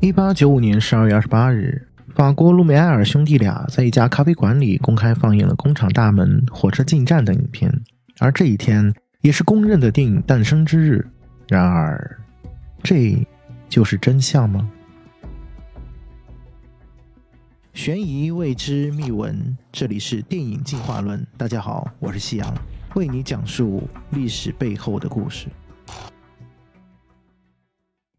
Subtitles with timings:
[0.00, 7.68] 一八九五年十二月二十八日，法国卢米埃尔兄弟俩在一家咖啡馆里公开放映了《工厂大门》《火车进站》等影片，
[8.20, 11.04] 而这一天也是公认的电影诞生之日。
[11.48, 12.16] 然而，
[12.80, 13.26] 这
[13.68, 14.70] 就是真相吗？
[17.74, 21.26] 悬疑未知秘闻，这里是电影进化论。
[21.36, 22.54] 大家好，我是夕阳，
[22.94, 25.48] 为你讲述历史背后的故事。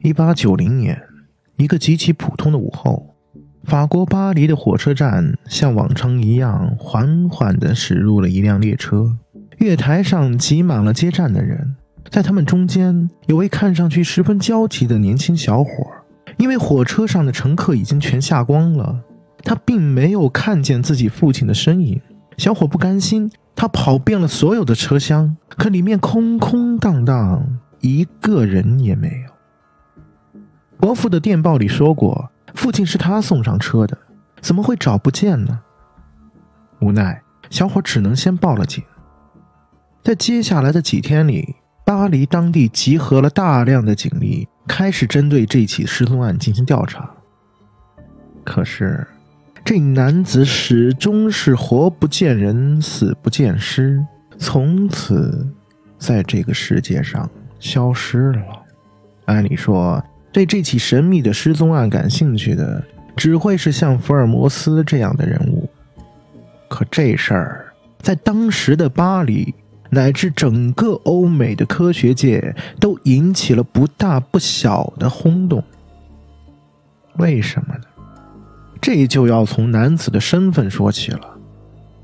[0.00, 1.02] 一八九零年。
[1.62, 3.14] 一个极其普通的午后，
[3.62, 9.16] 法国巴黎的火车站像往常一样缓缓地驶入了一辆列车。
[9.58, 11.76] 月台上挤满了接站的人，
[12.10, 15.70] 在他们中间有位看上去十分焦急的年轻小伙。
[16.36, 19.00] 因为火车上的乘客已经全下光了，
[19.44, 22.00] 他并没有看见自己父亲的身影。
[22.38, 29.31] 小伙不甘心，他跑遍了所有的车厢，可里面空空荡荡，一个人也没有。
[30.82, 33.96] 伯父的电报里说过，父亲是他送上车的，
[34.40, 35.60] 怎么会找不见呢？
[36.80, 38.82] 无奈，小伙只能先报了警。
[40.02, 41.54] 在接下来的几天里，
[41.86, 47.08] 巴黎当地集合了大量的警力，开始针对这起失踪案进行调查。
[48.42, 49.06] 可是，
[49.64, 54.04] 这男子始终是活不见人，死不见尸，
[54.36, 55.48] 从此
[55.96, 58.42] 在这个世界上消失了。
[59.26, 62.82] 按理说，对这起神秘的失踪案感兴趣的，
[63.14, 65.68] 只会是像福尔摩斯这样的人物。
[66.68, 67.66] 可这事儿
[68.00, 69.54] 在当时的巴黎，
[69.90, 75.62] 乃至整个欧美的科学界，都引起了不大不小的轰动。
[77.18, 77.84] 为什么呢？
[78.80, 81.20] 这就要从男子的身份说起了。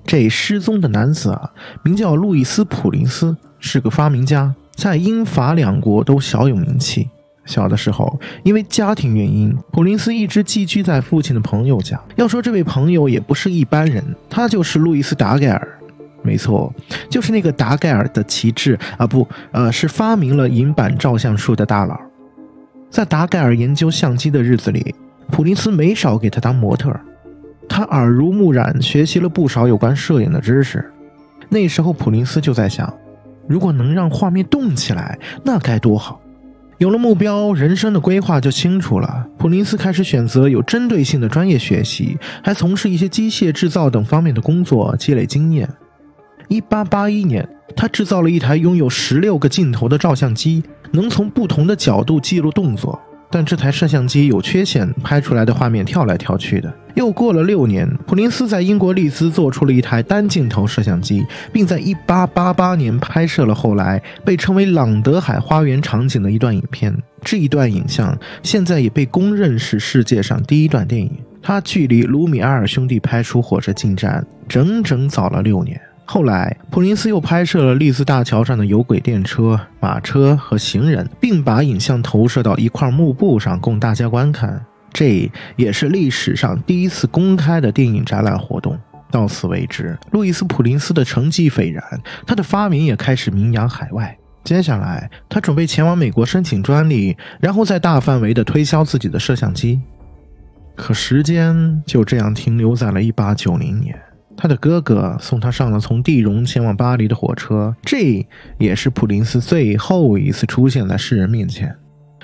[0.05, 1.51] 这失踪的男子啊，
[1.83, 7.09] 名叫路易斯·普林斯，是个发明家，在英法两国都小有名气。
[7.49, 12.01] 小的时候，因为家庭原因，普林斯一直寄居在父亲的朋友家。
[12.15, 15.69] 要说这位朋友也不是一般人，他就是路易斯·达盖尔。
[16.23, 16.73] 没错，
[17.09, 21.99] 就是那个达盖尔的旗帜啊，不，呃，是发明了银版照相术的大佬。
[22.91, 24.95] 在达盖尔研究相机的日子里，
[25.31, 26.95] 普林斯没少给他当模特。
[27.69, 30.91] 他耳濡目染，学习了不少有关摄影的知识。
[31.49, 32.93] 那时候，普林斯就在想，
[33.47, 36.21] 如果能让画面动起来，那该多好。
[36.79, 39.27] 有了目标，人生的规划就清楚了。
[39.37, 45.69] 普林斯开始选择有针对性的专业学习，还从事一些机械制造等方面的工作，积累经验。
[46.47, 50.63] 一八八一年，他制造了一台拥有十六个镜头的照相机，
[50.93, 52.97] 能从不同的角度记录动作。
[53.29, 56.73] 但这台摄像机有缺陷，拍出来的画面跳来跳去的。
[56.99, 66.93] 又过了六年，普林斯在英国利兹做出了一台单镜头摄像机，并在1888年拍摄了后来被称为“朗德海花园”场景的一段影片。
[67.23, 71.09] 这一段影像现在也被公认是世界上第一段电影。
[71.41, 75.81] 它距离卢米埃尔兄弟拍出《火车进站》整整早了六年。
[76.05, 84.65] 后来，普林斯又拍摄了利兹大桥上的有轨电车、马车和行人，并把影像投射到一块幕布上供大家观看。
[84.93, 88.79] 这也是历史上第一次公开的电影展览活动。
[89.11, 91.83] 到此为止，路易斯·普林斯的成绩斐然，
[92.27, 94.17] 他的发明也开始名扬海外。
[94.45, 99.81] 接下来，他准备前往美国申请专利，然后再大范围的推销自己的摄像机。
[100.77, 103.99] 可时间就这样停留在了1890年。
[104.37, 108.25] 他的哥哥送他上了从地荣前往巴黎的火车，这
[108.59, 111.75] 也是普林斯最后一次出现在世人面前。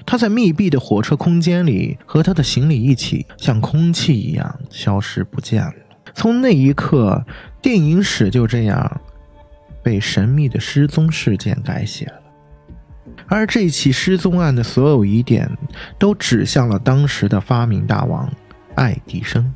[0.07, 5.73] 他在密闭的火车空间里，和他的行李一起像空气一样消失不见了。
[6.13, 7.25] 从那一刻，
[7.61, 9.01] 电影史就这样
[9.83, 12.15] 被神秘的失踪事件改写了。
[13.27, 15.51] 而这起失踪案的所有疑点，
[15.99, 18.31] 都指向了当时的发明大王
[18.75, 19.53] 爱迪生。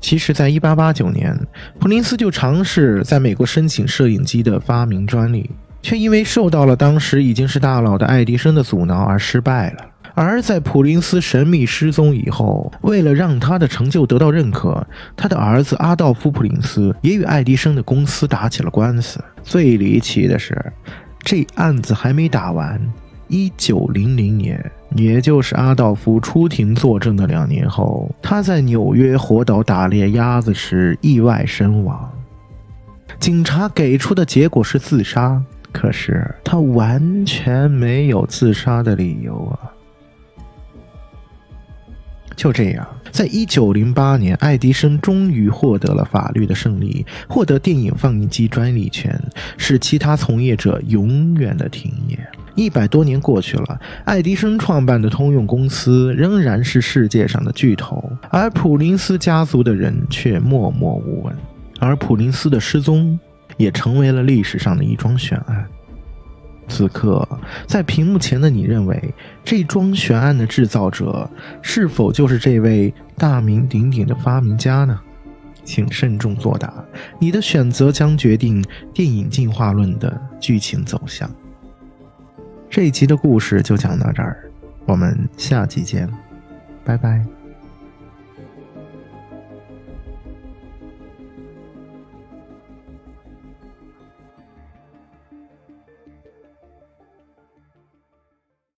[0.00, 1.38] 其实，在1889年，
[1.78, 5.48] 普林斯就尝试在美国申请摄影机的发明专利，
[5.82, 9.78] 却因为受到了当时已经是大佬的爱迪生的阻挠而失败了。
[10.14, 14.86] 而在普林斯神秘失踪以后，为了让他的成就得到认可，
[15.16, 19.18] 他的儿子阿道夫·普林斯也与爱迪生的公司打起了官司。
[19.42, 20.72] 最离奇的是，
[21.22, 22.78] 这案子还没打完。
[23.28, 24.62] 一九零零年，
[24.94, 32.12] 也就是阿道夫出庭作证的两年后，他在纽约活岛打猎鸭子时意外身亡。
[33.18, 35.42] 警察给出的结果是自杀，
[35.72, 39.72] 可是他完全没有自杀的理由啊！
[42.36, 49.18] 就这样，在一九零八年，爱迪生终于获得了法律的胜利，获得电影放映机专利权，
[49.56, 52.18] 使其他从业者永远的停业。
[52.54, 61.34] 一百多年过去了，爱迪生创办的通用公司仍然是世界上的巨头，而普林斯家族的人却默默无闻。
[61.78, 63.18] 而普林斯的失踪
[63.56, 65.66] 也成为了历史上的一桩悬案。
[66.68, 67.28] 此刻，
[67.66, 69.14] 在屏幕前的你认为，
[69.44, 71.28] 这桩悬案的制造者
[71.60, 74.98] 是否就是这位大名鼎鼎的发明家呢？
[75.64, 76.72] 请慎重作答，
[77.20, 81.30] 你的选择将决定电影进化论的剧情走向。
[82.70, 84.50] 这一集的故事就讲到这儿，
[84.86, 86.08] 我们下集见，
[86.84, 87.41] 拜拜。